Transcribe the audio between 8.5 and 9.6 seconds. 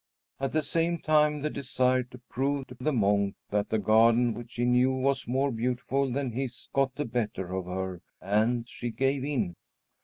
she gave in.